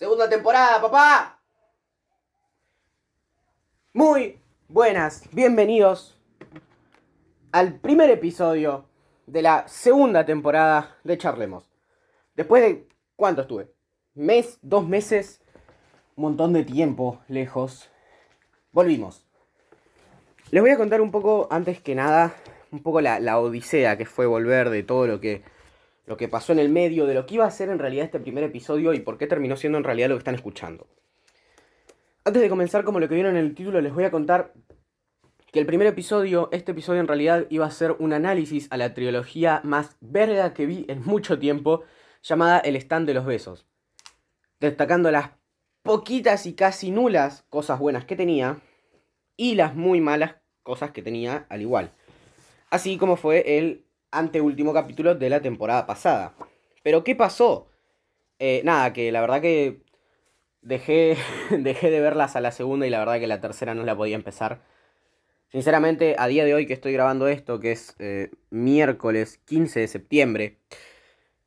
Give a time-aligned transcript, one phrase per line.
[0.00, 1.38] Segunda temporada, papá.
[3.92, 6.18] Muy buenas, bienvenidos
[7.52, 8.86] al primer episodio
[9.26, 11.70] de la segunda temporada de Charlemos.
[12.34, 12.88] Después de...
[13.14, 13.74] ¿Cuánto estuve?
[14.14, 14.58] ¿Mes?
[14.62, 15.42] ¿Dos meses?
[16.16, 17.90] Un montón de tiempo lejos.
[18.72, 19.26] Volvimos.
[20.50, 22.34] Les voy a contar un poco, antes que nada,
[22.72, 25.42] un poco la, la odisea que fue volver de todo lo que
[26.10, 28.18] lo que pasó en el medio, de lo que iba a ser en realidad este
[28.18, 30.88] primer episodio y por qué terminó siendo en realidad lo que están escuchando.
[32.24, 34.52] Antes de comenzar, como lo que vieron en el título, les voy a contar
[35.52, 38.92] que el primer episodio, este episodio en realidad iba a ser un análisis a la
[38.92, 41.84] trilogía más verga que vi en mucho tiempo,
[42.24, 43.68] llamada El stand de los besos.
[44.58, 45.30] Destacando las
[45.84, 48.58] poquitas y casi nulas cosas buenas que tenía
[49.36, 50.34] y las muy malas
[50.64, 51.92] cosas que tenía al igual.
[52.68, 56.34] Así como fue el anteúltimo capítulo de la temporada pasada.
[56.82, 57.68] Pero ¿qué pasó?
[58.38, 59.82] Eh, nada, que la verdad que
[60.62, 61.16] dejé,
[61.50, 64.16] dejé de verlas a la segunda y la verdad que la tercera no la podía
[64.16, 64.62] empezar.
[65.48, 69.88] Sinceramente, a día de hoy que estoy grabando esto, que es eh, miércoles 15 de
[69.88, 70.58] septiembre,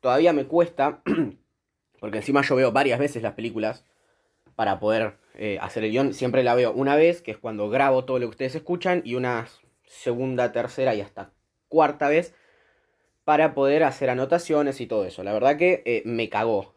[0.01, 1.01] todavía me cuesta,
[1.99, 3.85] porque encima yo veo varias veces las películas
[4.55, 6.13] para poder eh, hacer el guion.
[6.13, 9.15] Siempre la veo una vez, que es cuando grabo todo lo que ustedes escuchan, y
[9.15, 9.47] una
[9.85, 11.31] segunda, tercera y hasta
[11.69, 12.35] cuarta vez
[13.25, 15.23] para poder hacer anotaciones y todo eso.
[15.23, 16.73] La verdad que eh, me cagó.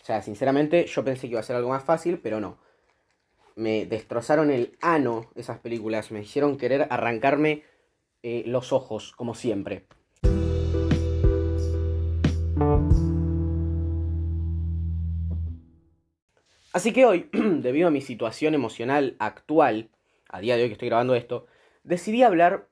[0.00, 2.58] O sea, sinceramente yo pensé que iba a ser algo más fácil, pero no.
[3.56, 6.10] Me destrozaron el ano esas películas.
[6.12, 7.64] Me hicieron querer arrancarme
[8.22, 9.86] eh, los ojos, como siempre.
[16.72, 19.90] Así que hoy, debido a mi situación emocional actual,
[20.28, 21.46] a día de hoy que estoy grabando esto,
[21.82, 22.68] decidí hablar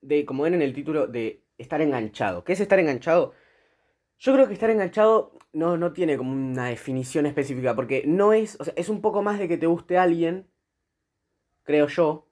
[0.00, 2.44] de, como ven en el título, de estar enganchado.
[2.44, 3.34] ¿Qué es estar enganchado?
[4.18, 8.56] Yo creo que estar enganchado no, no tiene como una definición específica, porque no es,
[8.60, 10.48] o sea, es un poco más de que te guste alguien,
[11.62, 12.28] creo yo,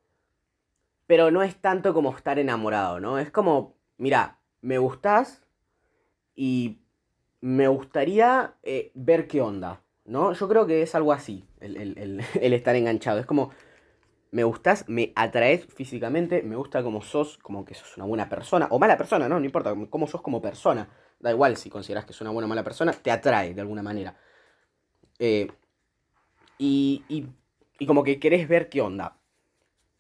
[1.06, 3.18] pero no es tanto como estar enamorado, ¿no?
[3.18, 5.42] Es como, mira, me gustás
[6.34, 6.80] y
[7.40, 10.32] me gustaría eh, ver qué onda, ¿no?
[10.32, 12.20] Yo creo que es algo así, el, el
[12.52, 13.20] estar enganchado.
[13.20, 13.50] Es como,
[14.30, 18.68] me gustas, me atraes físicamente, me gusta como sos, como que sos una buena persona,
[18.70, 20.88] o mala persona, no, no importa, cómo sos como persona.
[21.18, 23.82] Da igual si consideras que sos una buena o mala persona, te atrae de alguna
[23.82, 24.16] manera.
[25.18, 25.48] Eh,
[26.58, 27.26] y, y,
[27.78, 29.18] y, como que querés ver qué onda.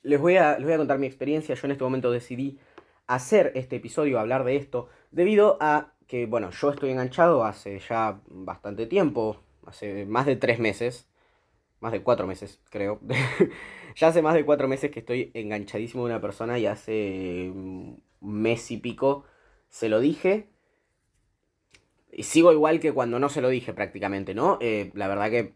[0.02, 1.54] Les voy, a, les voy a contar mi experiencia.
[1.54, 2.58] Yo en este momento decidí
[3.06, 8.20] hacer este episodio, hablar de esto, debido a que, bueno, yo estoy enganchado hace ya
[8.26, 11.08] bastante tiempo, hace más de tres meses,
[11.80, 13.00] más de cuatro meses, creo.
[13.96, 18.02] ya hace más de cuatro meses que estoy enganchadísimo de una persona y hace un
[18.20, 19.24] mes y pico
[19.68, 20.48] se lo dije.
[22.12, 24.58] Y sigo igual que cuando no se lo dije prácticamente, ¿no?
[24.60, 25.54] Eh, la verdad que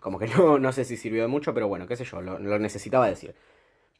[0.00, 2.58] como que no, no sé si sirvió de mucho, pero bueno, qué sé yo, lo
[2.58, 3.34] necesitaba decir.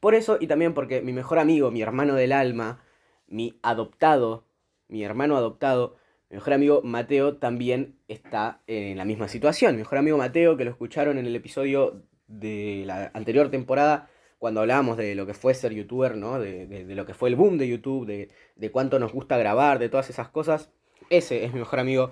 [0.01, 2.83] Por eso y también porque mi mejor amigo, mi hermano del alma,
[3.27, 4.45] mi adoptado,
[4.87, 5.95] mi hermano adoptado,
[6.31, 9.73] mi mejor amigo Mateo también está en la misma situación.
[9.75, 14.09] Mi mejor amigo Mateo, que lo escucharon en el episodio de la anterior temporada,
[14.39, 16.39] cuando hablábamos de lo que fue ser youtuber, ¿no?
[16.39, 19.89] De, lo que fue el boom de YouTube, de, de, cuánto nos gusta grabar, de
[19.89, 20.71] todas esas cosas.
[21.09, 22.11] Ese es mi mejor amigo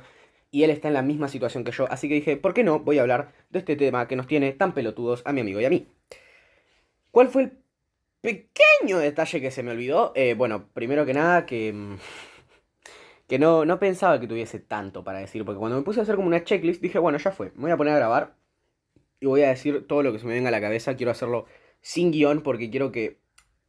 [0.51, 1.89] y él está en la misma situación que yo.
[1.89, 2.79] Así que dije, ¿por qué no?
[2.79, 5.65] Voy a hablar de este tema que nos tiene tan pelotudos a mi amigo y
[5.65, 5.87] a mí.
[7.11, 7.51] ¿Cuál fue el
[8.19, 10.11] pequeño detalle que se me olvidó?
[10.13, 11.95] Eh, bueno, primero que nada, que, mm,
[13.29, 16.15] que no, no pensaba que tuviese tanto para decir, porque cuando me puse a hacer
[16.15, 18.35] como una checklist, dije, bueno, ya fue, me voy a poner a grabar
[19.19, 20.95] y voy a decir todo lo que se me venga a la cabeza.
[20.95, 21.45] Quiero hacerlo
[21.81, 23.19] sin guion porque quiero que.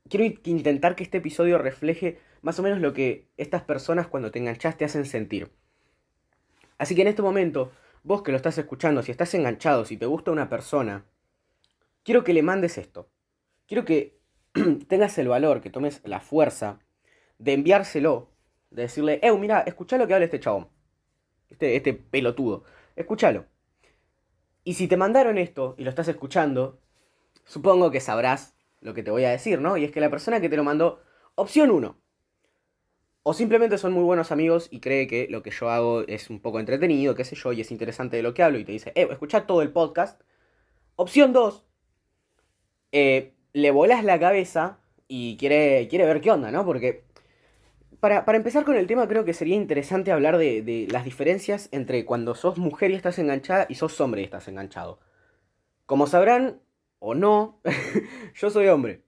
[0.09, 4.39] Quiero intentar que este episodio refleje más o menos lo que estas personas cuando te
[4.39, 5.53] enganchas te hacen sentir.
[6.79, 7.71] Así que en este momento,
[8.03, 11.05] vos que lo estás escuchando, si estás enganchado, si te gusta una persona,
[12.03, 13.11] quiero que le mandes esto.
[13.67, 14.19] Quiero que
[14.89, 16.81] tengas el valor, que tomes la fuerza
[17.39, 18.30] de enviárselo,
[18.71, 20.69] de decirle, eh, mira, escucha lo que habla este chabón.
[21.49, 22.65] Este, este pelotudo.
[22.97, 23.47] Escúchalo.
[24.65, 26.81] Y si te mandaron esto y lo estás escuchando,
[27.45, 29.77] supongo que sabrás lo que te voy a decir, ¿no?
[29.77, 31.03] Y es que la persona que te lo mandó,
[31.35, 31.99] opción 1.
[33.23, 36.41] O simplemente son muy buenos amigos y cree que lo que yo hago es un
[36.41, 38.93] poco entretenido, qué sé yo, y es interesante de lo que hablo y te dice,
[38.95, 40.23] eh, escucha todo el podcast.
[40.97, 41.67] Opción 2.
[42.93, 46.65] Eh, le volas la cabeza y quiere, quiere ver qué onda, ¿no?
[46.65, 47.05] Porque
[48.01, 51.69] para, para, empezar con el tema, creo que sería interesante hablar de, de, las diferencias
[51.73, 54.99] entre cuando sos mujer y estás enganchada y sos hombre y estás enganchado.
[55.87, 56.61] Como sabrán,
[56.99, 57.61] o no,
[58.35, 59.03] yo soy hombre.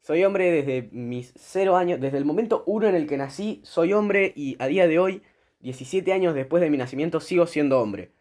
[0.00, 3.94] Soy hombre desde mis cero años, desde el momento uno en el que nací, soy
[3.94, 5.22] hombre y a día de hoy,
[5.60, 8.12] 17 años después de mi nacimiento, sigo siendo hombre.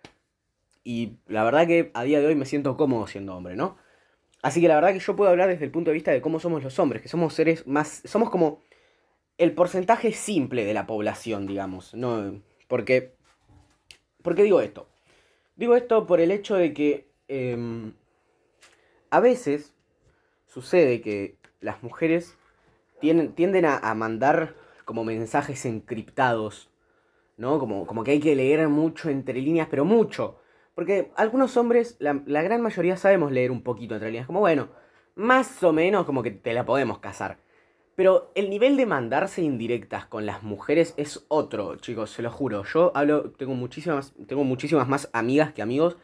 [0.84, 3.78] Y la verdad que a día de hoy me siento cómodo siendo hombre, ¿no?
[4.42, 6.40] Así que la verdad que yo puedo hablar desde el punto de vista de cómo
[6.40, 8.02] somos los hombres, que somos seres más...
[8.06, 8.62] Somos como
[9.44, 11.94] el porcentaje simple de la población, digamos.
[11.94, 12.42] ¿no?
[12.68, 13.16] Porque...
[14.22, 14.88] ¿Por qué digo esto?
[15.56, 17.94] Digo esto por el hecho de que em,
[19.10, 19.74] a veces
[20.48, 22.38] sucede que las mujeres
[23.00, 24.56] tienden a, mandar
[24.86, 26.70] como mensajes encriptados,
[27.38, 27.60] ¿no?
[27.60, 30.40] Como, como que hay que leer mucho entre líneas, pero mucho.
[30.76, 34.28] Porque algunos hombres, la, gran mayoría sabemos leer un poquito entre líneas.
[34.28, 34.70] Como bueno,
[35.16, 37.38] más o menos como que te la podemos casar.
[37.96, 42.64] Pero el nivel de mandarse indirectas con las mujeres es otro, chicos, se lo juro.
[42.64, 45.98] Yo hablo, tengo muchísimas, tengo muchísimas más amigas que amigos.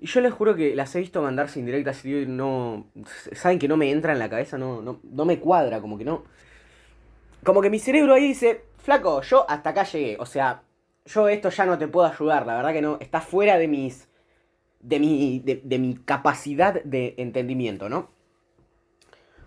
[0.00, 2.86] Y yo les juro que las he visto mandarse indirectas y no.
[3.32, 6.04] Saben que no me entra en la cabeza, no, no, no me cuadra, como que
[6.04, 6.24] no.
[7.44, 10.16] Como que mi cerebro ahí dice, flaco, yo hasta acá llegué.
[10.18, 10.62] O sea,
[11.06, 14.08] yo esto ya no te puedo ayudar, la verdad que no, está fuera de mis,
[14.80, 18.10] de mi, de, mi capacidad de entendimiento, ¿no?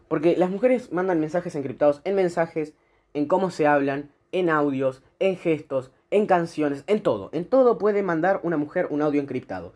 [0.08, 2.74] Porque las mujeres mandan mensajes encriptados en mensajes,
[3.14, 7.30] en cómo se hablan, en audios, en gestos, en canciones, en todo.
[7.34, 9.74] En todo puede mandar una mujer un audio encriptado.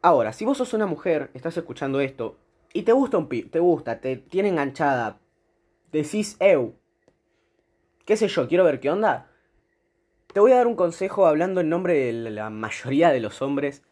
[0.00, 2.36] Ahora, si vos sos una mujer, estás escuchando esto,
[2.72, 5.20] y te gusta un pi te gusta, te tiene enganchada,
[5.92, 6.74] decís, eu,
[8.04, 9.30] qué sé yo, quiero ver qué onda,
[10.32, 13.82] te voy a dar un consejo hablando en nombre de la mayoría de los hombres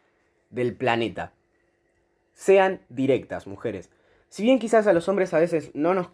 [0.48, 1.34] del planeta.
[2.32, 3.90] Sean directas, mujeres.
[4.30, 6.08] Si bien quizás a los hombres a veces no nos,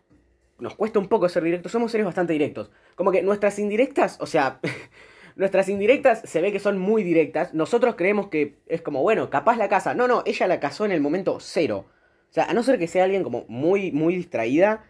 [0.58, 2.72] nos cuesta un poco ser directos, somos seres bastante directos.
[2.96, 4.58] Como que nuestras indirectas, o sea,
[5.36, 7.54] nuestras indirectas se ve que son muy directas.
[7.54, 9.94] Nosotros creemos que es como, bueno, capaz la casa.
[9.94, 11.86] No, no, ella la casó en el momento cero.
[12.28, 14.84] O sea, a no ser que sea alguien como muy, muy distraída,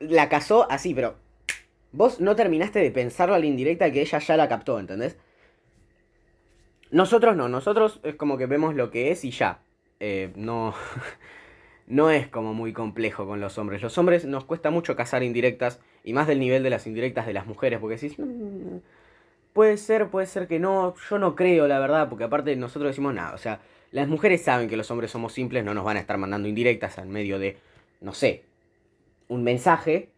[0.00, 1.16] la casó así, pero
[1.96, 5.16] Vos no terminaste de pensarlo a la indirecta que ella ya la captó, ¿entendés?
[6.90, 9.60] Nosotros no, nosotros es como que vemos lo que es y ya.
[9.98, 10.74] Eh, no,
[11.86, 13.82] no es como muy complejo con los hombres.
[13.82, 17.32] Los hombres nos cuesta mucho cazar indirectas y más del nivel de las indirectas de
[17.32, 18.78] las mujeres, porque decís, mm,
[19.52, 23.14] puede ser, puede ser que no, yo no creo la verdad, porque aparte nosotros decimos
[23.14, 23.60] nada, o sea,
[23.90, 26.98] las mujeres saben que los hombres somos simples, no nos van a estar mandando indirectas
[26.98, 27.56] en medio de,
[28.00, 28.44] no sé,
[29.28, 30.10] un mensaje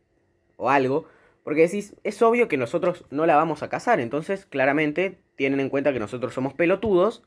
[0.57, 1.07] o algo,
[1.45, 5.69] porque decís, es obvio que nosotros no la vamos a casar, entonces claramente tienen en
[5.69, 7.23] cuenta que nosotros somos pelotudos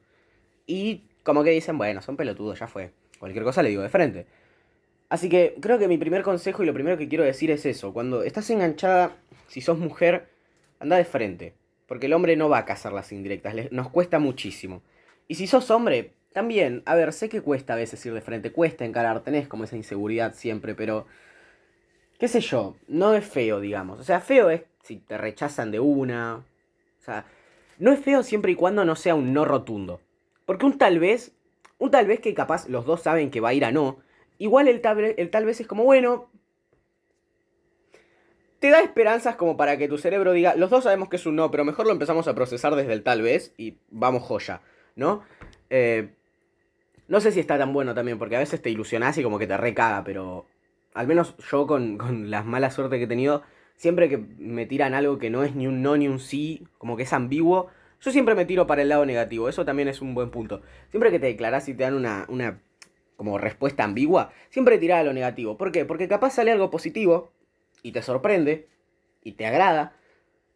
[0.67, 2.91] y como que dicen, bueno, son pelotudos, ya fue.
[3.21, 4.25] Cualquier cosa le digo de frente.
[5.07, 7.93] Así que creo que mi primer consejo y lo primero que quiero decir es eso.
[7.93, 9.15] Cuando estás enganchada,
[9.47, 10.29] si sos mujer,
[10.79, 11.53] anda de frente.
[11.85, 14.81] Porque el hombre no va a casar las indirectas, nos cuesta muchísimo.
[15.27, 18.51] Y si sos hombre, también, a ver, sé que cuesta a veces ir de frente,
[18.51, 21.05] cuesta encarar, tenés como esa inseguridad siempre, pero
[22.17, 23.99] qué sé yo, no es feo, digamos.
[23.99, 26.37] O sea, feo es si te rechazan de una.
[26.37, 27.25] O sea,
[27.77, 30.01] no es feo siempre y cuando no sea un no rotundo.
[30.47, 31.33] Porque un tal vez,
[31.81, 33.97] un tal vez que capaz los dos saben que va a ir a no,
[34.37, 36.29] igual el tal, el tal vez es como, bueno,
[38.59, 41.35] te da esperanzas como para que tu cerebro diga, los dos sabemos que es un
[41.35, 44.61] no, pero mejor lo empezamos a procesar desde el tal vez y vamos joya,
[44.95, 45.23] ¿no?
[45.71, 46.13] Eh,
[47.07, 49.47] no sé si está tan bueno también, porque a veces te ilusionás y como que
[49.47, 50.45] te recaga, pero
[50.93, 53.41] al menos yo con, con la mala suerte que he tenido,
[53.75, 56.95] siempre que me tiran algo que no es ni un no ni un sí, como
[56.95, 57.69] que es ambiguo,
[58.01, 59.47] yo siempre me tiro para el lado negativo.
[59.47, 60.61] Eso también es un buen punto.
[60.89, 62.59] Siempre que te declaras y te dan una, una
[63.15, 65.55] como respuesta ambigua, siempre tira a lo negativo.
[65.57, 65.85] ¿Por qué?
[65.85, 67.31] Porque capaz sale algo positivo
[67.83, 68.67] y te sorprende
[69.23, 69.95] y te agrada.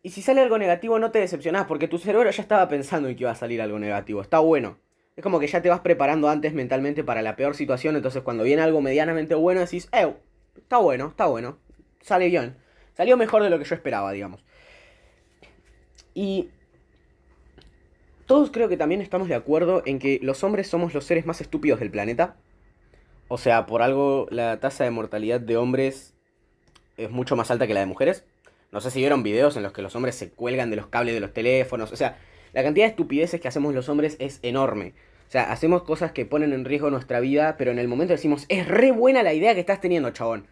[0.01, 3.15] Y si sale algo negativo no te decepcionás porque tu cerebro ya estaba pensando en
[3.15, 4.21] que iba a salir algo negativo.
[4.21, 4.79] Está bueno.
[5.15, 8.43] Es como que ya te vas preparando antes mentalmente para la peor situación, entonces cuando
[8.43, 10.13] viene algo medianamente bueno decís, eh,
[10.57, 11.57] está bueno, está bueno,
[12.01, 12.57] sale bien.
[12.93, 14.43] Salió mejor de lo que yo esperaba, digamos.
[16.13, 16.49] Y
[18.25, 21.41] todos creo que también estamos de acuerdo en que los hombres somos los seres más
[21.41, 22.35] estúpidos del planeta.
[23.27, 26.13] O sea, por algo la tasa de mortalidad de hombres
[26.97, 28.23] es mucho más alta que la de mujeres.
[28.71, 31.13] No sé si vieron videos en los que los hombres se cuelgan de los cables
[31.13, 31.91] de los teléfonos.
[31.91, 32.17] O sea,
[32.53, 34.93] la cantidad de estupideces que hacemos los hombres es enorme.
[35.27, 38.45] O sea, hacemos cosas que ponen en riesgo nuestra vida, pero en el momento decimos,
[38.47, 40.47] es re buena la idea que estás teniendo, chabón.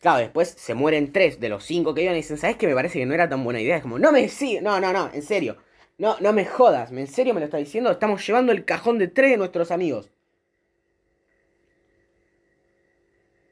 [0.00, 2.66] Claro, después se mueren tres de los cinco que iban y dicen, ¿sabes qué?
[2.66, 3.76] Me parece que no era tan buena idea.
[3.76, 5.56] Es como, no me sí, no, no, no, en serio.
[5.96, 7.90] No, no me jodas, ¿en serio me lo estás diciendo?
[7.90, 10.10] Estamos llevando el cajón de tres de nuestros amigos.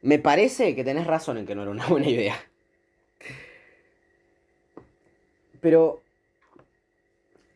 [0.01, 2.35] Me parece que tenés razón en que no era una buena idea.
[5.61, 6.01] Pero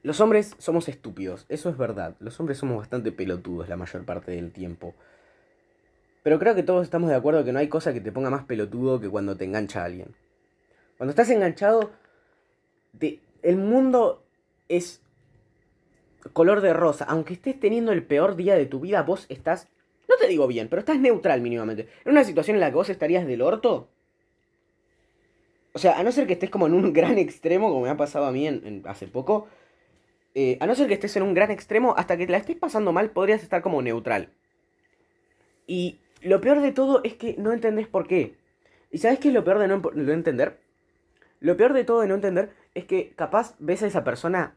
[0.02, 2.16] los hombres somos estúpidos, eso es verdad.
[2.22, 4.96] Los hombres somos bastante pelotudos la mayor parte del tiempo.
[6.24, 8.46] Pero creo que todos estamos de acuerdo que no hay cosa que te ponga más
[8.46, 10.16] pelotudo que cuando te engancha alguien.
[10.98, 11.92] Cuando estás enganchado,
[13.42, 14.24] el mundo
[14.70, 15.02] es
[16.34, 17.06] color de rosa.
[17.06, 19.68] Aunque estés teniendo el peor día de tu vida, vos estás,
[20.08, 21.88] no te digo bien, pero estás neutral mínimamente.
[22.06, 23.90] En una situación en la que vos estarías del orto.
[25.74, 27.98] O sea, a no ser que estés como en un gran extremo, como me ha
[27.98, 29.48] pasado a mí en, hace poco.
[30.36, 32.92] Eh, a no ser que estés en un gran extremo, hasta que la estés pasando
[32.92, 34.30] mal, podrías estar como neutral.
[35.66, 38.36] Y lo peor de todo es que no entendés por qué.
[38.92, 40.60] ¿Y sabes qué es lo peor de no entender?
[41.40, 44.57] Lo peor de todo de no entender es que capaz ves a esa persona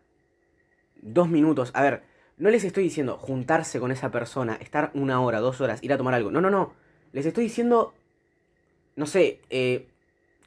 [1.02, 1.71] dos minutos.
[1.75, 2.02] A ver,
[2.37, 5.99] no les estoy diciendo juntarse con esa persona, estar una hora, dos horas, ir a
[5.99, 6.30] tomar algo.
[6.30, 6.73] No, no, no.
[7.12, 7.95] Les estoy diciendo,
[8.97, 9.88] no sé, eh,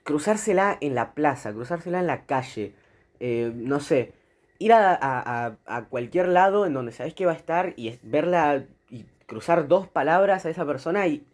[0.04, 2.74] cruzársela en la plaza, cruzársela en la calle.
[3.20, 4.14] Eh, no sé,
[4.60, 8.66] ir a, a, a, cualquier lado en donde sabes que va a estar y verla
[8.90, 11.26] y cruzar dos palabras a esa persona y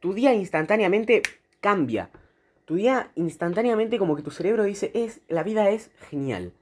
[0.00, 1.22] tu día instantáneamente
[1.60, 2.10] cambia.
[2.64, 6.52] Tu día instantáneamente como que tu cerebro dice, es, la vida es genial.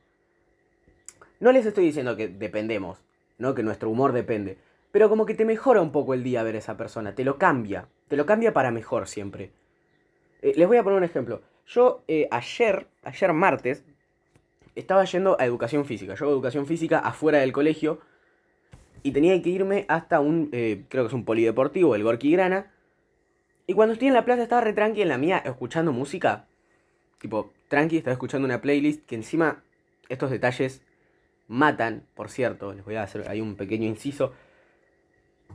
[1.44, 3.04] No les estoy diciendo que dependemos,
[3.36, 3.54] ¿no?
[3.54, 4.56] Que nuestro humor depende.
[4.92, 7.36] Pero como que te mejora un poco el día ver a esa persona, te lo
[7.36, 9.50] cambia, te lo cambia para mejor siempre.
[10.40, 11.42] Eh, les voy a poner un ejemplo.
[11.66, 13.84] Yo eh, ayer, ayer martes,
[14.74, 16.14] estaba yendo a educación física.
[16.14, 18.00] Yo hago educación física afuera del colegio
[19.02, 22.72] y tenía que irme hasta un, eh, creo que es un polideportivo, el Gorky Grana.
[23.66, 26.46] Y cuando estoy en la plaza estaba re tranqui en la mía escuchando música.
[27.18, 29.62] Tipo, tranqui, estaba escuchando una playlist que encima
[30.08, 30.80] estos detalles
[31.48, 34.32] matan, por cierto, les voy a hacer ahí un pequeño inciso.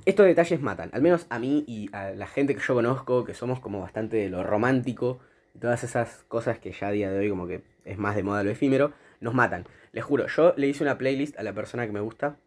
[0.06, 3.34] Estos detalles matan, al menos a mí y a la gente que yo conozco, que
[3.34, 5.20] somos como bastante de lo romántico,
[5.54, 8.24] y todas esas cosas que ya a día de hoy como que es más de
[8.24, 9.66] moda lo efímero, nos matan.
[9.92, 12.38] Les juro, yo le hice una playlist a la persona que me gusta.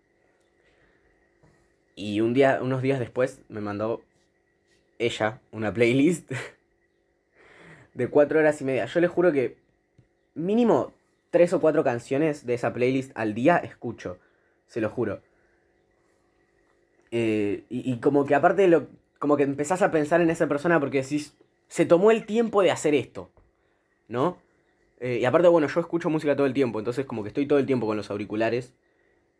[1.95, 4.03] Y un día, unos días después me mandó
[4.99, 6.33] ella una playlist
[7.95, 8.87] de cuatro horas y media.
[8.87, 9.59] Yo les juro que
[10.35, 10.95] mínimo
[11.33, 14.19] tres o cuatro canciones de esa playlist al día escucho,
[14.67, 15.23] se lo juro.
[17.11, 18.87] Eh, y, como que aparte lo,
[19.19, 21.35] como que empezás a pensar en esa persona porque decís,
[21.69, 23.31] se tomó el tiempo de hacer esto,
[24.09, 24.39] ¿no?
[25.01, 27.59] Eh, y aparte, bueno, yo escucho música todo el tiempo, entonces como que estoy todo
[27.59, 28.75] el tiempo con los auriculares.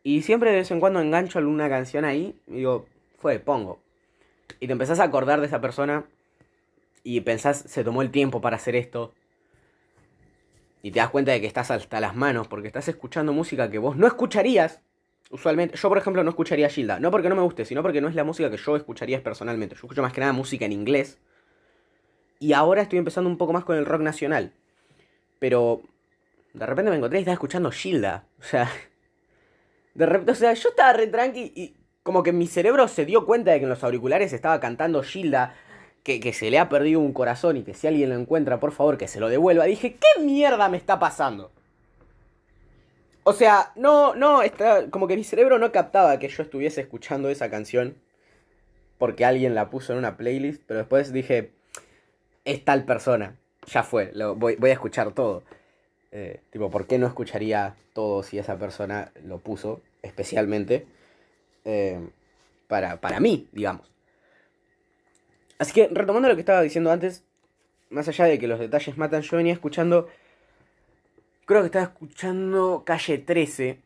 [0.01, 2.87] Y siempre de vez en cuando engancho alguna canción ahí y digo,
[3.19, 3.79] fue, pongo.
[4.59, 6.05] Y te empezás a acordar de esa persona
[7.03, 9.13] y pensás, se tomó el tiempo para hacer esto
[10.83, 13.77] y te das cuenta de que estás hasta las manos porque estás escuchando música que
[13.79, 14.81] vos no escucharías
[15.31, 15.77] usualmente.
[15.77, 16.99] Yo, por ejemplo, no escucharía Gilda.
[16.99, 19.75] No porque no me guste, sino porque no es la música que yo escucharía personalmente.
[19.75, 21.19] Yo escucho más que nada música en inglés.
[22.37, 24.51] Y ahora estoy empezando un poco más con el rock nacional.
[25.39, 25.81] Pero
[26.53, 28.27] de repente me encontré y estaba escuchando Gilda.
[28.39, 28.69] O sea,
[29.93, 33.25] de repente, o sea, yo estaba re tranqui y como que mi cerebro se dio
[33.25, 35.55] cuenta de que en los auriculares estaba cantando Gilda
[36.03, 38.97] que, se le ha perdido un corazón y que si alguien lo encuentra, por favor,
[38.97, 39.65] que se lo devuelva.
[39.65, 41.51] Dije, ¿qué mierda me está pasando?
[43.23, 47.29] O sea, no, no, está, como que mi cerebro no captaba que yo estuviese escuchando
[47.29, 47.95] esa canción
[48.97, 51.51] porque alguien la puso en una playlist, pero después dije,
[52.43, 55.43] es tal persona, ya fue, lo, voy, voy, a escuchar todo.
[56.11, 60.85] Eh, tipo, ¿por qué no escucharía todo si esa persona lo puso especialmente
[61.63, 61.99] eh,
[62.67, 63.92] para, para mí, digamos?
[65.63, 67.23] Así que, retomando lo que estaba diciendo antes,
[67.89, 70.09] más allá de que los detalles matan, yo venía escuchando.
[71.45, 73.79] Creo que estaba escuchando calle 13.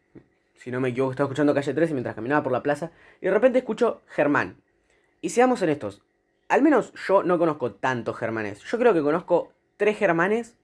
[0.56, 2.90] Si no me equivoco, estaba escuchando calle 13 mientras caminaba por la plaza.
[3.22, 4.58] Y de repente escucho Germán.
[5.22, 6.02] Y seamos honestos.
[6.50, 8.64] Al menos yo no conozco tantos Germanes.
[8.64, 10.56] Yo creo que conozco tres Germanes.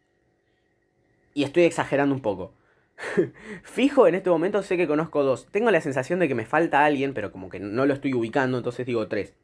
[1.36, 2.56] Y estoy exagerando un poco.
[3.62, 5.46] Fijo, en este momento sé que conozco dos.
[5.52, 8.58] Tengo la sensación de que me falta alguien, pero como que no lo estoy ubicando,
[8.58, 9.36] entonces digo tres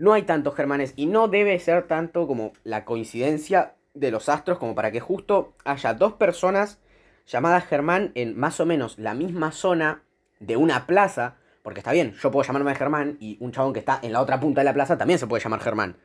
[0.00, 4.58] no hay tantos Germanes y no debe ser tanto como la coincidencia de los astros
[4.58, 6.80] como para que justo haya dos personas
[7.26, 10.02] llamadas Germán en más o menos la misma zona
[10.38, 14.00] de una plaza, porque está bien, yo puedo llamarme Germán y un chabón que está
[14.02, 15.96] en la otra punta de la plaza también se puede llamar Germán.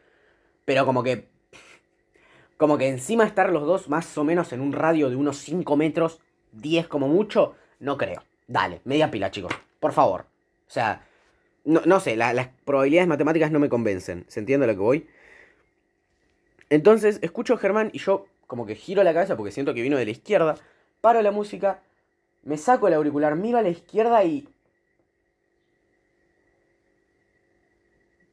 [0.66, 1.30] Pero como que
[2.58, 5.78] como que encima estar los dos más o menos en un radio de unos 5
[5.78, 6.20] metros,
[6.52, 8.24] 10 como mucho, no creo.
[8.48, 9.54] Dale, media pila, chicos.
[9.80, 10.26] Por favor.
[10.68, 11.06] O sea,
[11.66, 14.26] no, no sé, las probabilidades matemáticas no me convencen.
[14.28, 15.08] ¿Se entiende lo que voy?
[16.70, 19.98] Entonces, escucho a Germán y yo como que giro la cabeza porque siento que vino
[19.98, 20.56] de la izquierda.
[21.02, 21.82] Paro la música,
[22.44, 24.48] me saco el auricular, miro a la izquierda y...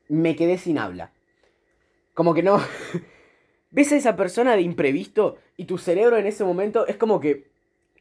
[0.09, 1.11] Me quedé sin habla.
[2.13, 2.61] Como que no...
[3.71, 7.51] ¿Ves a esa persona de imprevisto y tu cerebro en ese momento es como que...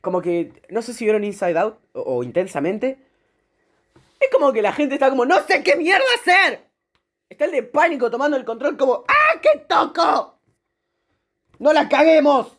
[0.02, 0.52] Como que...
[0.70, 3.00] No sé si vieron Inside Out o intensamente
[4.52, 6.68] que la gente está como, no sé qué mierda hacer.
[7.30, 10.40] Está el de pánico tomando el control como, ¡ah, qué toco!
[11.60, 12.58] No la caguemos.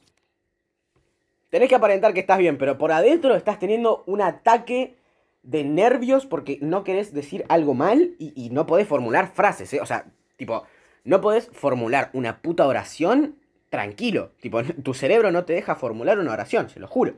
[1.50, 4.96] Tenés que aparentar que estás bien, pero por adentro estás teniendo un ataque
[5.42, 9.80] de nervios porque no querés decir algo mal y, no podés formular frases, ¿eh?
[9.80, 10.64] O sea, tipo,
[11.04, 13.36] no podés formular una puta oración
[13.68, 14.32] tranquilo.
[14.40, 17.14] Tipo, tu cerebro no te deja formular una oración, se lo juro.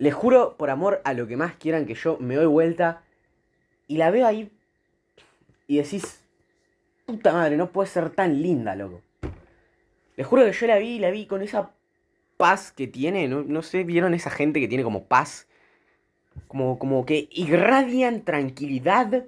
[0.00, 3.02] Les juro por amor a lo que más quieran que yo me doy vuelta
[3.86, 4.50] y la veo ahí
[5.66, 6.24] y decís,
[7.04, 9.02] puta madre, no puede ser tan linda, loco.
[10.16, 11.72] Les juro que yo la vi, la vi con esa
[12.38, 15.48] paz que tiene, no, no sé, ¿vieron esa gente que tiene como paz?
[16.48, 19.26] Como, como que irradian tranquilidad.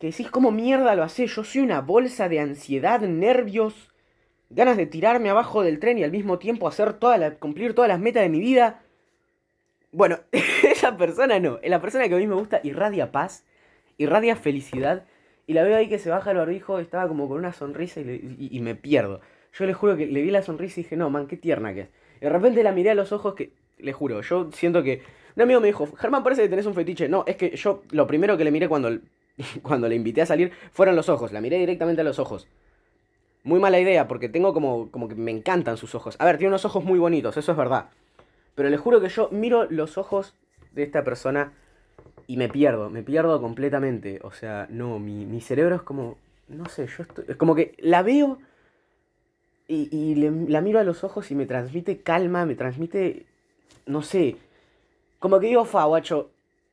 [0.00, 1.28] Que decís, ¿cómo mierda lo hace?
[1.28, 3.92] Yo soy una bolsa de ansiedad, nervios,
[4.48, 7.88] ganas de tirarme abajo del tren y al mismo tiempo hacer toda la, cumplir todas
[7.88, 8.82] las metas de mi vida.
[9.92, 11.58] Bueno, esa persona no.
[11.62, 13.44] La persona que a mí me gusta irradia paz,
[13.98, 15.04] irradia felicidad.
[15.46, 18.60] Y la veo ahí que se baja el barbijo, estaba como con una sonrisa y,
[18.60, 19.20] me pierdo.
[19.52, 21.80] Yo le juro que le vi la sonrisa y dije, no, man, qué tierna que
[21.80, 21.88] es.
[22.18, 25.02] Y de repente la miré a los ojos que, le juro, yo siento que...
[25.34, 27.08] Un amigo me dijo, Germán, parece que tenés un fetiche.
[27.08, 28.96] No, es que yo lo primero que le miré cuando,
[29.62, 31.32] cuando le invité a salir fueron los ojos.
[31.32, 32.46] La miré directamente a los ojos.
[33.42, 36.14] Muy mala idea, porque tengo como, como que me encantan sus ojos.
[36.20, 37.88] A ver, tiene unos ojos muy bonitos, eso es verdad.
[38.54, 40.34] Pero les juro que yo miro los ojos
[40.72, 41.52] de esta persona
[42.26, 44.20] y me pierdo, me pierdo completamente.
[44.22, 46.16] O sea, no, mi, cerebro es como,
[46.48, 48.38] no sé, yo estoy, es como que la veo
[49.66, 53.26] y, la miro a los ojos y me transmite calma, me transmite,
[53.86, 54.36] no sé,
[55.18, 56.30] como que digo, fa, guacho,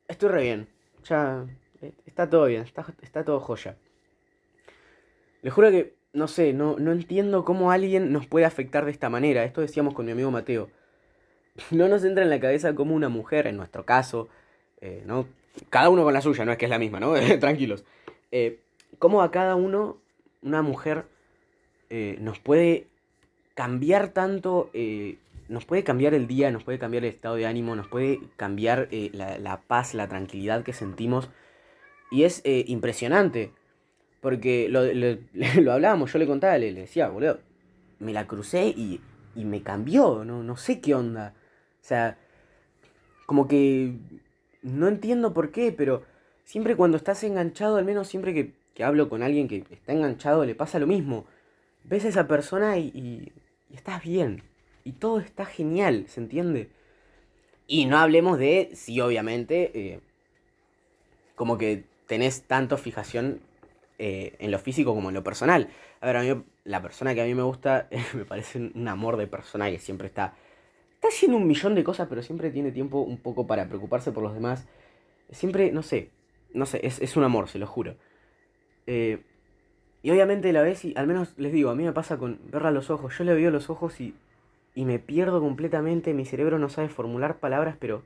[0.08, 0.68] estoy re bien.
[1.04, 1.46] Ya,
[1.80, 3.76] eh, está todo bien, está, está todo joya.
[5.42, 9.08] Les juro que, no sé, no, no entiendo cómo alguien nos puede afectar de esta
[9.08, 9.44] manera.
[9.44, 10.70] Esto decíamos con mi amigo Mateo
[11.70, 14.28] no nos entra en la cabeza como una mujer, en nuestro caso,
[14.80, 15.26] eh, ¿no?
[15.70, 17.14] Cada uno con la suya, no es que es la misma, ¿no?
[17.40, 17.84] Tranquilos.
[18.30, 18.60] Eh,
[18.98, 19.98] cómo a cada uno,
[20.42, 21.04] una mujer,
[21.90, 22.86] eh, nos puede
[23.54, 24.70] cambiar tanto,
[25.48, 28.88] nos puede cambiar el día, nos puede cambiar el estado de ánimo, nos puede cambiar
[28.92, 31.28] la, paz, la tranquilidad que sentimos.
[32.12, 33.50] Y es impresionante,
[34.20, 34.84] porque lo,
[35.60, 37.40] lo, hablábamos, yo le contaba, le, le decía, boludo,
[37.98, 39.00] me la crucé y,
[39.34, 41.34] y me cambió, no, no sé qué onda.
[41.82, 42.18] O sea,
[43.26, 43.94] como que
[44.62, 46.02] no entiendo por qué, pero
[46.44, 50.54] siempre cuando estás enganchado, al menos siempre que, hablo con alguien que está enganchado, le
[50.54, 51.26] pasa lo mismo.
[51.84, 53.32] Ves a esa persona y,
[53.72, 54.42] estás bien.
[54.84, 56.70] Y todo está genial, ¿se entiende?
[57.66, 60.00] Y no hablemos de si obviamente eh,
[61.34, 63.40] como que tenés tanto fijación
[63.98, 65.68] eh, en lo físico como en lo personal.
[66.00, 69.16] A ver, a mí la persona que a mí me gusta me parece un amor
[69.16, 70.34] de persona que siempre está
[70.98, 74.24] está haciendo un millón de cosas, pero siempre tiene tiempo un poco para preocuparse por
[74.24, 74.66] los demás.
[75.30, 76.10] Siempre, no sé,
[76.52, 77.94] no sé, es, un amor, se lo juro.
[78.88, 79.22] Eh,
[80.02, 82.70] y obviamente la vez, y al menos les digo, a mí me pasa con verla
[82.70, 83.16] a los ojos.
[83.16, 84.14] Yo le veo los ojos y,
[84.74, 86.14] y me pierdo completamente.
[86.14, 88.02] Mi cerebro no sabe formular palabras, pero,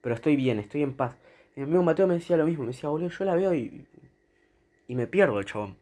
[0.00, 1.16] pero estoy bien, estoy en paz.
[1.54, 3.86] Mi amigo Mateo me decía lo mismo, me decía, boludo, yo la veo y,
[4.88, 5.76] y me pierdo, chabón.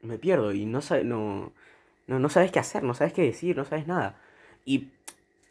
[0.00, 1.52] Me pierdo y no, no,
[2.06, 4.18] no, no sabes qué hacer, no sabes qué decir, no sabes nada.
[4.64, 4.88] Y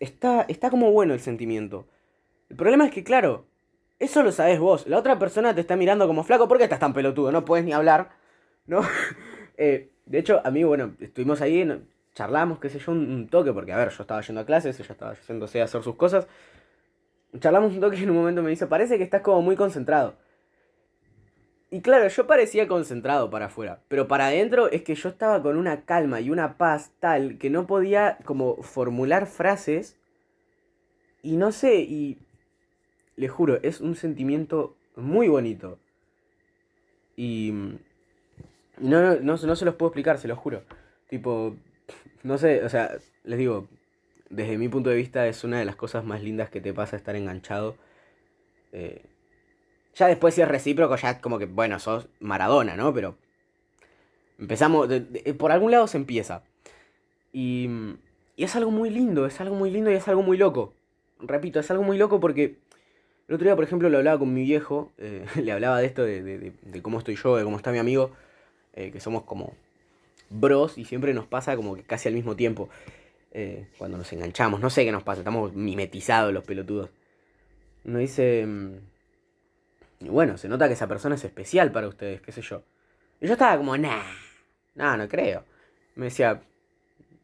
[0.04, 1.88] está, está como bueno el sentimiento.
[2.50, 3.46] El problema es que, claro,
[4.00, 4.86] eso lo sabes vos.
[4.88, 7.32] La otra persona te está mirando como flaco, ¿por qué estás tan pelotudo?
[7.32, 8.12] No puedes ni hablar,
[8.68, 8.82] ¿no?
[9.56, 11.64] Eh, de hecho, a mí, bueno, estuvimos ahí,
[12.16, 14.92] charlamos, qué sé yo, un, toque, porque, a ver, yo estaba yendo a clases, ella
[14.92, 16.26] estaba yéndose a hacer sus cosas.
[17.40, 20.16] Charlamos un toque y en un momento me dice, parece que estás como muy concentrado.
[21.74, 25.58] Y claro, yo parecía concentrado para afuera, pero para adentro es que yo estaba con
[25.58, 29.98] una calma y una paz tal que no podía como formular frases
[31.24, 32.20] y no sé, y
[33.16, 35.80] le juro, es un sentimiento muy bonito.
[37.18, 37.52] Y
[38.78, 40.62] no, no, no, no se los puedo explicar, se los juro.
[41.10, 41.56] Tipo,
[42.22, 43.68] no sé, o sea, les digo,
[44.30, 46.98] desde mi punto de vista es una de las cosas más lindas que te pasa
[46.98, 47.78] estar enganchado.
[48.74, 49.02] Eh,
[49.96, 52.94] ya después si es recíproco, ya como que, bueno, sos Maradona, ¿no?
[52.94, 53.16] Pero
[54.40, 54.90] empezamos,
[55.38, 56.44] por algún lado se empieza.
[57.32, 57.70] Y,
[58.36, 60.74] y, es algo muy lindo, es algo muy lindo y es algo muy loco.
[61.20, 62.58] Repito, es algo muy loco porque
[63.28, 66.04] el otro día, por ejemplo, lo hablaba con mi viejo, eh, le hablaba de esto,
[66.04, 68.12] de, de, cómo estoy yo, de cómo está mi amigo,
[68.74, 69.54] eh, que somos como
[70.30, 72.70] bros y siempre nos pasa como que casi al mismo tiempo.
[73.36, 76.92] Eh, cuando nos enganchamos, no sé qué nos pasa, estamos mimetizados los pelotudos.
[77.84, 78.74] Nos dice mm,
[80.04, 82.64] y bueno, se nota que esa persona es especial para ustedes, qué sé yo.
[83.22, 84.04] Y yo estaba como, nah,
[84.76, 85.46] nah, no creo.
[85.96, 86.42] Me decía,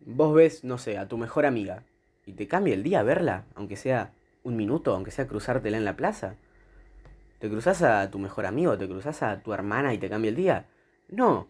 [0.01, 1.83] vos ves, no sé, a tu mejor amiga
[2.25, 4.13] y te cambia el día verla, aunque sea
[4.43, 6.35] un minuto, aunque sea cruzártela en la plaza.
[7.39, 10.35] ¿Te cruzas a tu mejor amigo, te cruzas a tu hermana y te cambia el
[10.35, 10.65] día?
[11.09, 11.47] No.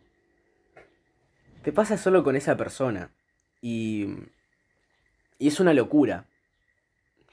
[1.64, 3.12] Te pasa solo con esa persona.
[3.62, 4.08] Y,
[5.38, 6.26] y es una locura.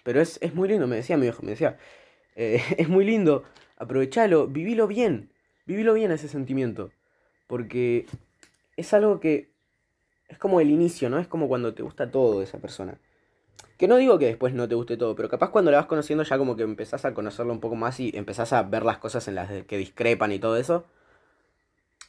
[0.02, 1.78] Pero es, es muy lindo, me decía mi hijo, me decía,
[2.36, 3.44] Eh, es muy lindo,
[3.76, 5.30] aprovechalo, vivilo bien,
[5.66, 6.90] vivilo bien ese sentimiento,
[7.46, 8.06] porque
[8.76, 9.50] es algo que
[10.28, 11.18] es como el inicio, ¿no?
[11.18, 12.98] Es como cuando te gusta todo esa persona.
[13.76, 16.24] Que no digo que después no te guste todo, pero capaz cuando la vas conociendo
[16.24, 19.28] ya como que empezás a conocerlo un poco más y empezás a ver las cosas
[19.28, 20.86] en las que discrepan y todo eso.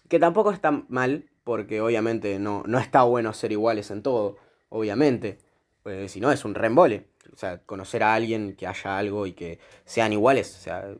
[0.07, 4.37] Que tampoco está mal, porque obviamente no, no está bueno ser iguales en todo,
[4.69, 5.39] obviamente.
[5.83, 7.07] Pues si no, es un rembole.
[7.33, 10.95] O sea, conocer a alguien, que haya algo y que sean iguales, o sea,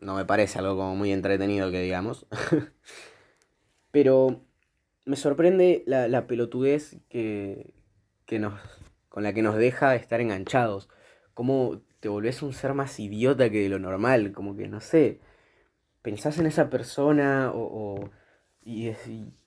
[0.00, 2.26] no me parece algo como muy entretenido que digamos.
[3.90, 4.42] pero
[5.04, 7.72] me sorprende la, la pelotudez que,
[8.26, 8.60] que nos
[9.16, 10.90] con la que nos deja estar enganchados.
[11.32, 15.20] Cómo te volvés un ser más idiota que de lo normal, como que no sé,
[16.02, 18.10] pensás en esa persona o,
[18.62, 18.92] y,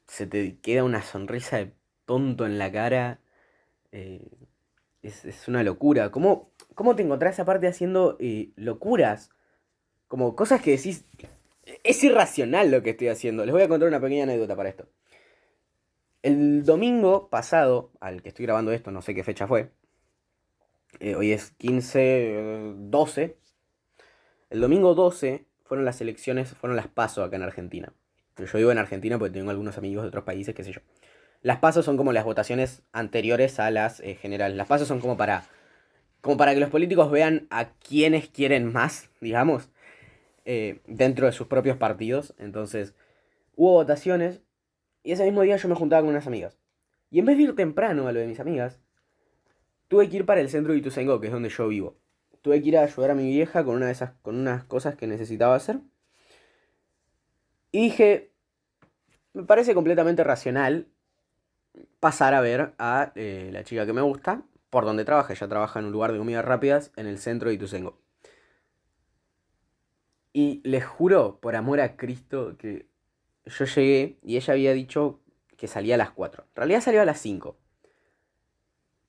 [0.07, 1.73] se te queda una sonrisa de
[2.05, 3.19] tonto en la cara.
[3.91, 4.27] Eh,
[5.03, 6.09] es, una locura.
[6.09, 9.29] ¿Cómo, ¿Cómo te encontrás aparte haciendo eh, locuras?
[10.09, 11.05] Como cosas que decís,
[11.83, 13.45] es irracional lo que estoy haciendo.
[13.45, 14.87] Les voy a contar una pequeña anécdota para esto.
[16.23, 19.69] El domingo pasado, al que estoy grabando esto, no sé qué fecha fue.
[20.99, 23.37] Eh, hoy es 15, 12.
[24.49, 27.93] El domingo 12 fueron las elecciones, fueron las PASO acá en Argentina.
[28.35, 30.81] Yo vivo en Argentina porque tengo algunos amigos de otros países, qué sé yo.
[31.43, 34.57] Las PASO son como las votaciones anteriores a las eh, generales.
[34.57, 35.45] Las PASO son como para,
[36.21, 39.69] como para que los políticos vean a quienes quieren más, digamos,
[40.45, 42.33] eh, dentro de sus propios partidos.
[42.37, 42.95] Entonces,
[43.55, 44.41] hubo votaciones
[45.03, 46.57] y ese mismo día yo me juntaba con unas amigas.
[47.11, 48.79] Y en vez de ir temprano a lo de mis amigas,
[49.87, 51.97] tuve que ir para el centro de Ituzaingó, que es donde yo vivo.
[52.41, 54.95] Tuve que ir a ayudar a mi vieja con una de esas, con unas cosas
[54.95, 55.79] que necesitaba hacer.
[57.71, 58.31] Y dije,
[59.33, 60.87] me parece completamente racional
[61.99, 65.33] pasar a ver a eh, la chica que me gusta, por donde trabaja.
[65.33, 67.99] Ella trabaja en un lugar de comidas rápidas en el centro de Ituzaingó.
[70.31, 72.87] Y les juro, por amor a Cristo, que
[73.45, 75.21] yo llegué y ella había dicho
[75.57, 76.43] que salía a las 4.
[76.43, 77.57] En realidad salió a las 5.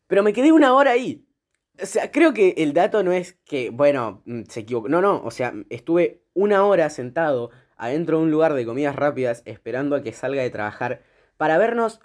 [0.06, 1.24] Pero me quedé una hora ahí.
[1.80, 4.88] O sea, creo que el dato no es que, bueno, mm, se equivocó.
[4.88, 9.42] No, no, o sea, estuve una hora sentado adentro de un lugar de comidas rápidas
[9.46, 11.02] esperando a que salga de trabajar
[11.37, 12.00] para vernos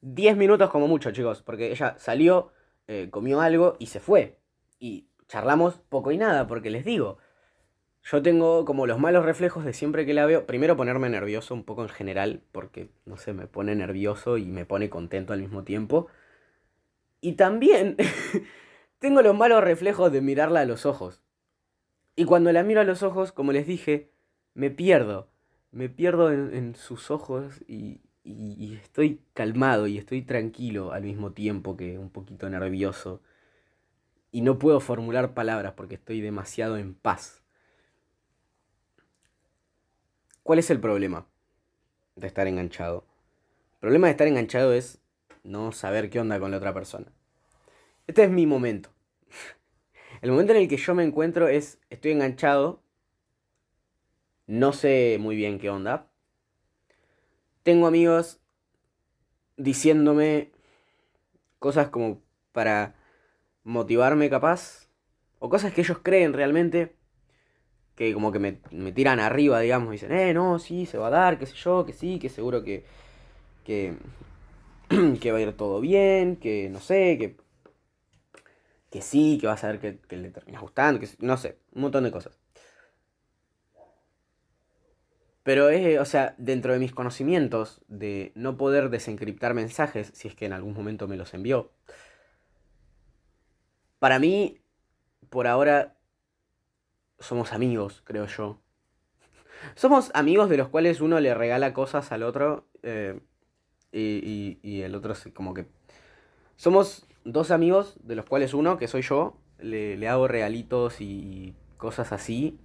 [0.00, 1.42] 10 minutos como mucho, chicos.
[1.42, 2.52] Porque ella salió,
[2.88, 4.40] eh, comió algo y se fue.
[4.78, 7.18] Y charlamos poco y nada, porque les digo,
[8.10, 10.46] yo tengo como los malos reflejos de siempre que la veo.
[10.46, 14.64] Primero ponerme nervioso un poco en general, porque no sé, me pone nervioso y me
[14.64, 16.08] pone contento al mismo tiempo.
[17.20, 17.96] Y también
[18.98, 21.22] tengo los malos reflejos de mirarla a los ojos.
[22.16, 24.10] Y cuando la miro a los ojos, como les dije,
[24.54, 25.28] me pierdo.
[25.70, 31.76] Me pierdo en, sus ojos y, y estoy calmado y estoy tranquilo al mismo tiempo
[31.76, 33.20] que un poquito nervioso.
[34.32, 37.44] Y no puedo formular palabras porque estoy demasiado en paz.
[40.48, 41.26] ¿Cuál es el problema
[42.16, 43.04] de estar enganchado?
[43.74, 44.98] El problema de estar enganchado es
[45.44, 47.12] no saber qué onda con la otra persona.
[48.06, 48.88] Este es mi momento.
[50.22, 52.82] El momento en el que yo me encuentro es, estoy enganchado,
[54.46, 56.10] no sé muy bien qué onda.
[57.62, 58.40] Tengo amigos
[59.58, 60.50] diciéndome
[61.58, 62.94] cosas como para
[63.64, 64.88] motivarme capaz,
[65.40, 66.96] o cosas que ellos creen realmente,
[67.98, 71.36] que como que me, tiran arriba, digamos, dicen, eh, no, sí, se va a dar,
[71.36, 72.84] qué sé yo, que sí, que seguro que,
[73.64, 73.96] que,
[75.20, 77.36] que va a ir todo bien, que no sé, que,
[78.90, 81.82] que sí, que vas a ver que, que le terminas gustando, que no sé, un
[81.82, 82.38] montón de cosas.
[85.42, 90.36] Pero es, o sea, dentro de mis conocimientos de no poder desencriptar mensajes, si es
[90.36, 91.72] que en algún momento me los envió,
[93.98, 94.60] para mí,
[95.30, 95.97] por ahora,
[97.18, 98.60] somos amigos, creo yo.
[99.74, 103.20] Somos amigos de los cuales uno le regala cosas al otro eh,
[103.92, 105.66] y, el otro como que...
[106.56, 112.12] Somos dos amigos de los cuales uno, que soy yo, le, hago regalitos y cosas
[112.12, 112.58] así.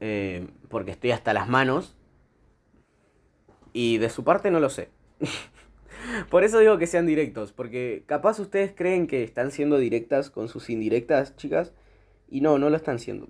[0.00, 1.96] Eh, porque estoy hasta las manos.
[3.72, 4.88] Y de su parte no lo sé.
[6.30, 7.52] Por eso digo que sean directos.
[7.52, 11.72] Porque capaz ustedes creen que están siendo directas con sus indirectas, chicas.
[12.30, 13.26] Y no, no lo están siendo.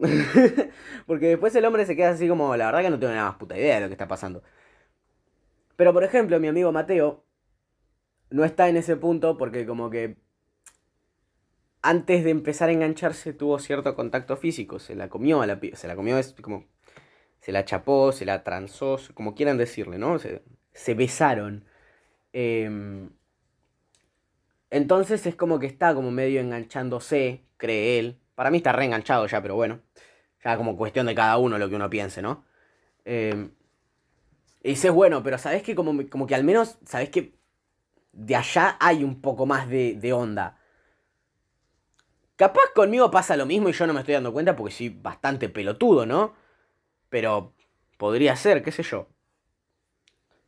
[1.06, 3.38] Porque después el hombre se queda así como, la verdad que no tengo nada más
[3.38, 4.42] puta idea de lo que está pasando.
[5.76, 7.24] Pero por ejemplo, mi amigo Mateo
[8.30, 10.18] no está en ese punto porque como que
[11.82, 14.78] antes de empezar a engancharse tuvo cierto contacto físico.
[14.78, 16.66] Se la comió a la Se la comió, es como...
[17.40, 20.18] Se la chapó, se la transó, como quieran decirle, ¿no?
[20.18, 21.64] Se, se besaron.
[22.34, 23.10] Em,
[24.70, 28.20] entonces es como que está como medio enganchándose, cree él.
[28.40, 29.82] Para mí está reenganchado ya, pero bueno.
[30.42, 32.46] Ya como cuestión de cada uno lo que uno piense, ¿no?
[33.04, 33.50] Eh,
[34.62, 37.34] y dices, bueno, pero sabes que como, como que al menos, sabes que
[38.12, 40.58] de allá hay un poco más de, de onda.
[42.36, 45.50] Capaz conmigo pasa lo mismo y yo no me estoy dando cuenta porque soy bastante
[45.50, 46.32] pelotudo, ¿no?
[47.10, 47.52] Pero
[47.98, 49.06] podría ser, qué sé yo.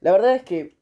[0.00, 0.78] La verdad es que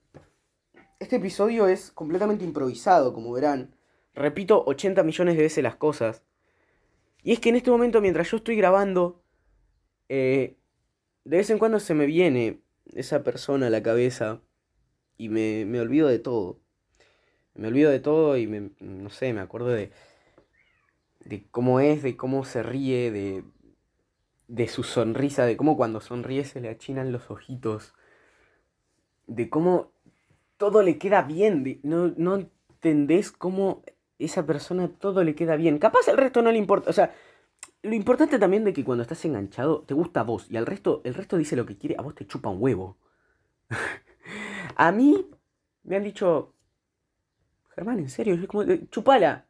[1.00, 3.74] este episodio es completamente improvisado, como verán.
[4.14, 6.22] Repito 80 millones de veces las cosas.
[7.22, 9.22] Y es que en este momento, mientras yo estoy grabando,
[10.08, 10.56] eh,
[11.24, 12.62] de vez en cuando se me viene
[12.94, 14.40] esa persona a la cabeza
[15.16, 16.60] y me, me olvido de todo.
[17.54, 19.92] Me olvido de todo y me, no sé, me acuerdo de,
[21.24, 23.44] de cómo es, de cómo se ríe, de,
[24.48, 27.94] de su sonrisa, de cómo cuando sonríe se le achinan los ojitos,
[29.26, 29.92] de cómo
[30.56, 33.82] todo le queda bien, no, no entendés cómo
[34.20, 35.78] esa persona todo le queda bien.
[35.78, 37.12] Capaz el resto no le importa, o sea,
[37.82, 41.00] lo importante también de que cuando estás enganchado te gusta a vos y al resto,
[41.04, 42.98] el resto dice lo que quiere, a vos te chupa un huevo.
[44.76, 45.26] a mí
[45.84, 46.54] me han dicho,
[47.74, 49.46] Germán, en serio, es como, chupala,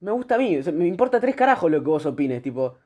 [0.00, 2.78] me gusta a mí, me importa tres carajos lo que vos opines, tipo,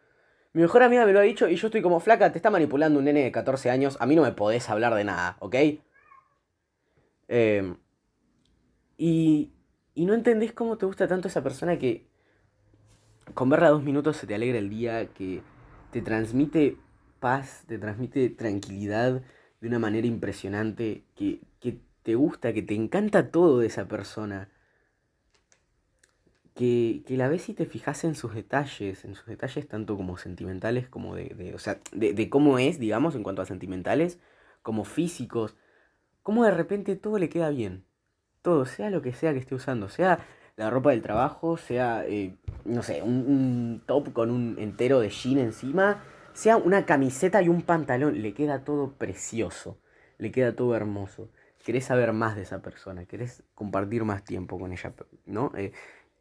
[0.53, 2.99] mi mejor amiga me lo ha dicho y yo estoy como flaca, te está manipulando
[2.99, 5.55] un nene de 14 años, a mí no me podés hablar de nada, ¿ok?
[7.29, 7.75] Eh,
[8.97, 9.53] y,
[9.97, 12.07] y no entendés cómo te gusta tanto esa persona que
[13.33, 15.43] con verla dos minutos se te alegra el día, que
[15.91, 16.77] te transmite
[17.19, 19.23] paz, te transmite tranquilidad
[19.61, 24.51] de una manera impresionante, que, que te gusta, que te encanta todo de esa persona.
[26.55, 30.19] Que, que, la ves y te fijas en sus detalles, en sus detalles tanto como
[30.19, 34.19] sentimentales como de, de o sea, de, de, cómo es, digamos, en cuanto a sentimentales,
[34.63, 35.57] como físicos,
[36.23, 37.85] cómo de repente todo le queda bien,
[38.47, 40.21] todo, sea lo que sea que esté usando, sea
[40.55, 45.39] la ropa del trabajo, sea, eh, no sé, un, top con un entero de jean
[45.39, 49.81] encima, sea una camiseta y un pantalón, le queda todo precioso,
[50.19, 51.29] le queda todo hermoso.
[51.65, 54.93] Querés saber más de esa persona, querés compartir más tiempo con ella,
[55.25, 55.51] ¿no?
[55.57, 55.73] Eh,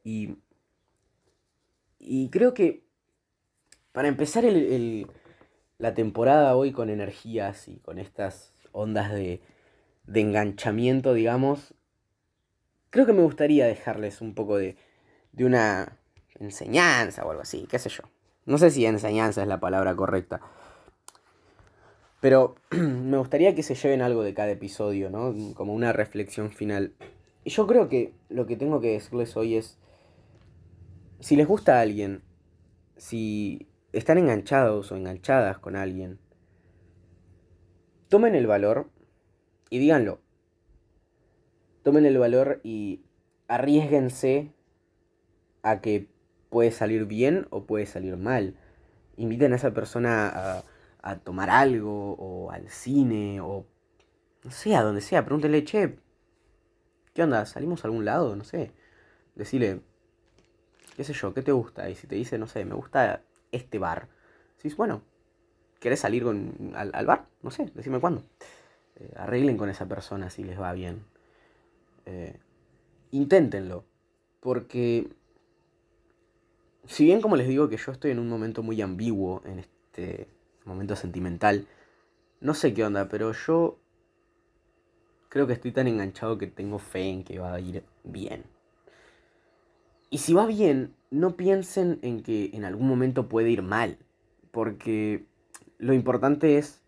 [0.04, 0.40] y,
[2.00, 2.88] y creo que
[3.92, 5.08] para empezar el, el,
[5.78, 9.42] la temporada hoy con energías y con estas ondas de,
[10.08, 11.76] de enganchamiento, digamos,
[12.96, 14.78] creo que me gustaría dejarles un poco de,
[15.38, 16.00] una
[16.40, 18.04] enseñanza o algo así, qué sé yo.
[18.46, 20.40] No sé si enseñanza es la palabra correcta.
[22.22, 25.36] Pero me gustaría que se lleven algo de cada episodio, ¿no?
[25.56, 26.94] Como una reflexión final.
[27.44, 29.78] Y yo creo que lo que tengo que decirles hoy es,
[31.20, 32.24] si les gusta a alguien,
[32.96, 36.18] si están enganchados o enganchadas con alguien,
[38.08, 38.90] tomen el valor
[39.70, 40.22] y díganlo.
[41.86, 43.04] Tomen el valor y
[43.48, 44.52] arriesguense
[45.62, 46.08] a que
[46.50, 48.56] puede salir bien o puede salir mal.
[49.18, 50.64] Inviten a esa persona
[51.04, 53.68] a, tomar algo o al cine o
[54.44, 55.26] no sé, a donde sea.
[55.26, 56.00] Pregúntenle, che,
[57.14, 57.46] ¿qué onda?
[57.46, 58.36] ¿Salimos a algún lado?
[58.36, 58.72] No sé.
[59.36, 59.82] Decirle,
[60.98, 61.88] qué sé yo, ¿qué te gusta?
[61.88, 63.22] Y si te dice, no sé, me gusta
[63.52, 64.08] este bar.
[64.58, 65.04] Decís, bueno,
[65.80, 67.28] ¿querés salir con, al, al bar?
[67.44, 68.24] No sé, decime cuándo.
[68.96, 71.06] Eh, arreglen con esa persona si les va bien.
[72.06, 72.38] Eh,
[73.12, 73.86] inténtenlo.
[74.40, 75.10] Porque
[76.86, 80.28] si bien como les digo que yo estoy en un momento muy ambiguo en este
[80.66, 81.68] momento sentimental,
[82.42, 83.80] no sé qué onda, pero yo
[85.30, 88.44] creo que estoy tan enganchado que tengo fe en que va a ir bien.
[90.10, 93.98] Y si va bien, no piensen en que en algún momento puede ir mal,
[94.52, 95.26] porque
[95.78, 96.82] lo importante es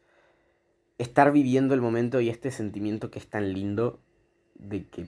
[0.98, 4.00] estar viviendo el momento y este sentimiento que es tan lindo
[4.58, 5.08] de que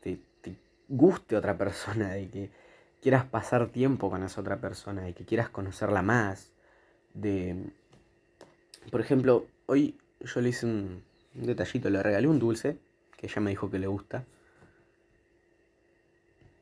[0.00, 0.56] te, te
[0.88, 2.50] guste otra persona, de que
[3.00, 6.50] quieras pasar tiempo con esa otra persona, de que quieras conocerla más,
[7.14, 7.56] de...
[8.90, 11.02] Por ejemplo, hoy yo le hice un,
[11.34, 12.78] detallito, le regalé un dulce,
[13.16, 14.24] que ella me dijo que le gusta.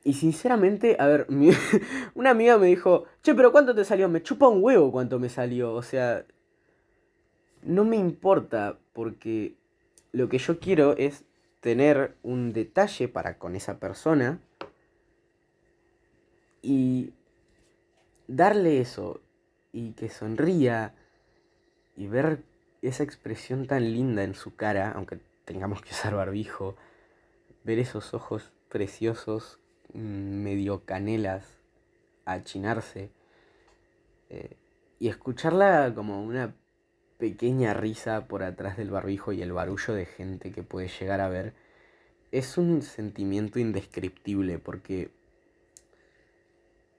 [0.04, 1.26] Y sinceramente, a ver,
[2.14, 4.08] una amiga me dijo, che, pero ¿cuánto te salió?
[4.08, 5.72] Me chupa un huevo cuánto me salió.
[5.74, 6.24] O sea,
[7.62, 9.54] no me importa porque
[10.12, 11.24] lo que yo quiero es
[11.60, 14.40] tener un detalle para con esa persona
[16.62, 17.12] y
[18.28, 19.20] darle eso
[19.72, 20.94] y que sonría
[21.96, 22.42] y ver
[22.82, 26.76] esa expresión tan linda en su cara, aunque tengamos que usar barbijo,
[27.64, 29.58] ver esos ojos preciosos,
[29.92, 31.46] mm, medio canelas,
[32.24, 33.10] achinarse,
[34.30, 34.56] eh,
[34.98, 36.54] y escucharla como una
[37.18, 41.28] pequeña risa por atrás del barbijo y el barullo de gente que puede llegar a
[41.28, 41.54] ver,
[42.32, 45.10] es un sentimiento indescriptible porque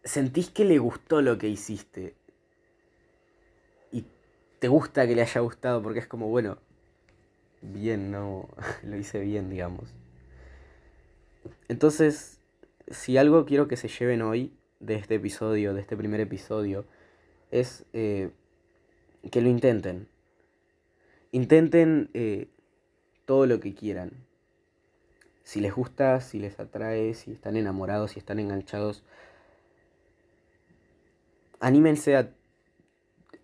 [0.04, 2.16] sentís que le gustó lo que hiciste.
[4.60, 6.58] te gusta que le haya gustado porque es como, bueno,
[7.62, 8.50] bien, no,
[8.84, 9.94] lo hice bien, digamos.
[11.68, 12.40] Entonces,
[12.90, 16.86] si algo quiero que se lleven hoy de este episodio, de este primer episodio,
[17.52, 18.32] es eh,
[19.32, 20.08] que lo intenten.
[21.32, 22.48] Intenten eh,
[23.26, 24.12] todo lo que quieran.
[25.44, 29.04] Si les gusta, si les atrae, si están enamorados, si están enganchados,
[31.60, 32.30] anímense a,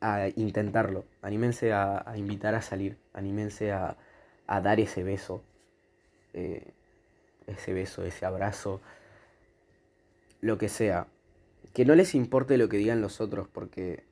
[0.02, 3.98] a intentarlo, anímense a, a, invitar a salir, anímense a,
[4.48, 5.44] a dar ese beso,
[6.34, 6.74] eh,
[7.48, 8.82] ese beso, ese abrazo,
[10.42, 11.08] lo que sea.
[11.74, 14.04] Que no les importe lo que digan los otros, porque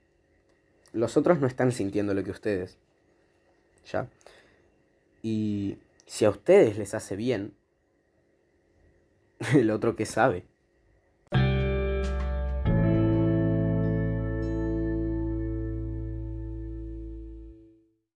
[0.93, 2.77] los otros no están sintiendo lo que ustedes.
[3.91, 4.08] ¿Ya?
[5.23, 7.54] Y si a ustedes les hace bien,
[9.54, 10.45] el otro que sabe.